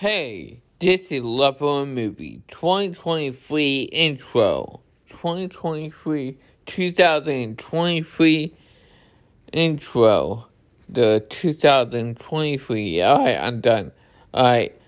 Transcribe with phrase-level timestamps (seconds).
[0.00, 4.80] Hey, this is a Movie 2023 intro.
[5.08, 8.54] 2023, 2023
[9.52, 10.46] intro.
[10.88, 13.02] The 2023.
[13.02, 13.90] Alright, I'm done.
[14.32, 14.80] Alright.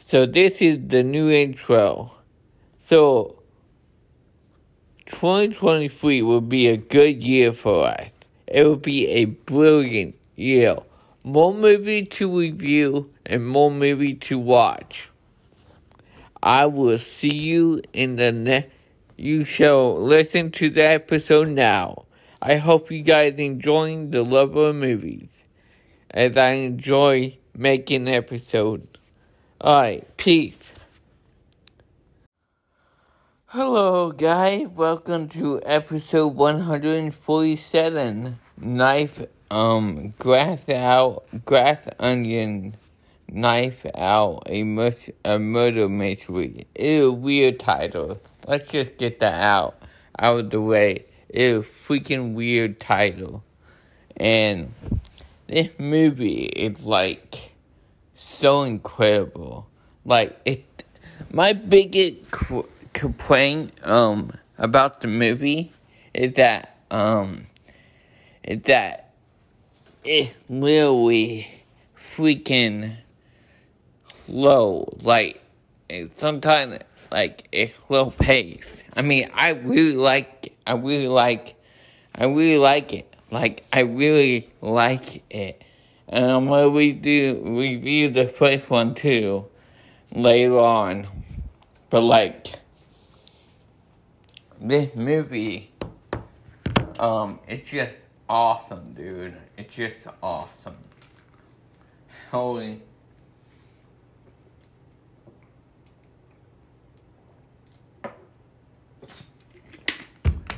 [0.00, 2.10] So this is the new intro.
[2.86, 3.40] So
[5.06, 8.10] 2023 will be a good year for us.
[8.48, 10.78] It will be a brilliant year
[11.24, 15.08] more movie to review and more movie to watch.
[16.42, 18.68] I will see you in the next.
[19.16, 22.04] You shall listen to the episode now.
[22.42, 25.28] I hope you guys enjoying the love of movies
[26.10, 28.86] as I enjoy making episodes.
[29.62, 30.58] Alright, peace.
[33.46, 34.66] Hello, guys.
[34.66, 42.76] Welcome to episode 147 Knife um, grass out, Glass Onion,
[43.28, 46.66] knife out, a, mus- a murder mystery.
[46.74, 48.20] It's a weird title.
[48.46, 49.82] Let's just get that out,
[50.18, 51.04] out of the way.
[51.28, 53.42] It's a freaking weird title.
[54.16, 54.72] And
[55.48, 57.52] this movie is like
[58.16, 59.68] so incredible.
[60.04, 60.84] Like it,
[61.32, 65.72] my biggest qu- complaint um about the movie
[66.12, 67.46] is that um
[68.46, 69.10] that
[70.04, 71.48] it's really
[72.14, 72.96] freaking
[74.28, 74.88] low.
[75.02, 75.40] Like,
[76.18, 76.78] sometimes,
[77.10, 78.82] like, it's slow pace.
[78.94, 81.56] I mean, I really like, I really like,
[82.14, 83.16] I really like it.
[83.30, 85.62] Like, I really like it.
[86.08, 89.46] And I'm gonna review the first one too
[90.12, 91.06] later on.
[91.90, 92.58] But, like,
[94.60, 95.72] this movie,
[96.98, 97.92] um, it's just
[98.28, 99.36] awesome, dude.
[99.56, 100.76] It's just awesome.
[102.30, 102.80] Holy.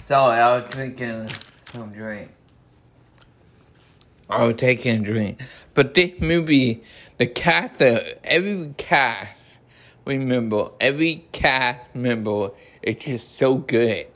[0.04, 1.30] Sorry, I was drinking
[1.72, 2.30] some drink.
[4.30, 5.40] I was taking a drink.
[5.74, 6.84] But this movie,
[7.18, 9.42] the cast, every cast,
[10.04, 12.50] remember, every cast member
[12.82, 14.06] is just so good.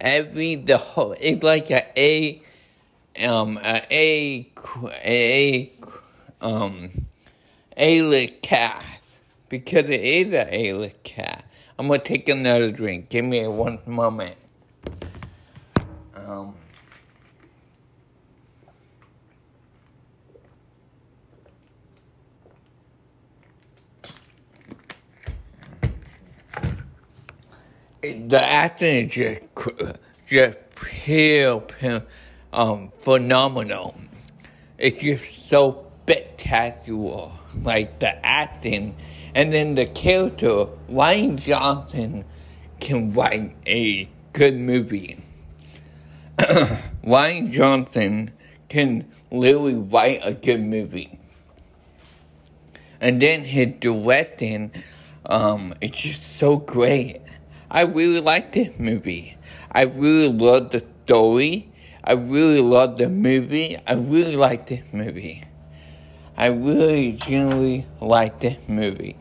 [0.00, 2.42] Every, the whole, it's like a A
[3.24, 4.50] um a
[5.04, 5.72] a
[6.40, 6.90] um
[7.76, 8.84] A-list cast
[9.48, 11.44] because it is a A-list cast.
[11.78, 13.08] I'm gonna take another drink.
[13.08, 14.36] Give me one moment.
[16.14, 16.54] Um.
[28.00, 29.40] The acting is just
[30.28, 32.02] just pure, pure
[32.52, 33.94] um, phenomenal.
[34.78, 37.30] It's just so spectacular,
[37.62, 38.96] like the acting,
[39.34, 40.66] and then the character.
[40.90, 42.24] Rian Johnson
[42.80, 45.18] can write a good movie.
[46.38, 48.30] Rian Johnson
[48.68, 51.18] can literally write a good movie.
[53.00, 54.72] And then his directing,
[55.26, 57.20] um, it's just so great.
[57.70, 59.36] I really like this movie.
[59.70, 61.67] I really love the story.
[62.04, 63.76] I really love the movie.
[63.86, 65.44] I really like this movie.
[66.36, 69.16] I really genuinely like this movie.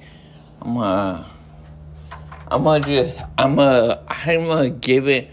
[0.62, 1.26] I'm gonna,
[2.48, 5.30] I'm gonna just, I'm gonna, I'm gonna give it.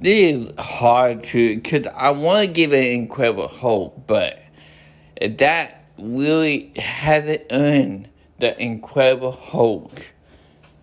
[0.00, 4.38] This is hard to, cause I want to give it Incredible Hulk, but
[5.20, 8.08] that really hasn't earned
[8.38, 10.12] the Incredible Hulk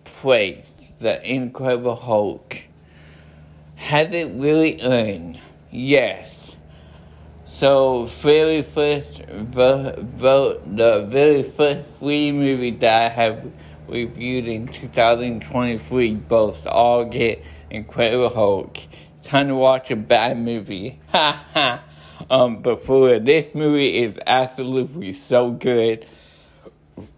[0.04, 0.64] praise.
[1.00, 2.56] The Incredible Hulk
[3.76, 5.38] hasn't really earned
[5.74, 6.54] Yes.
[7.46, 13.50] So, very first vote, the very first free movie that I have
[13.88, 18.78] reviewed in 2023 both all get Incredible Hulk.
[19.24, 21.00] Time to watch a bad movie.
[21.08, 21.84] Ha ha.
[22.30, 26.06] Um, but for this movie is absolutely so good.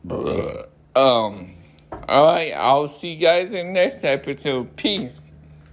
[0.08, 1.50] Um,
[1.92, 4.74] alright, I'll see you guys in the next episode.
[4.76, 5.12] Peace.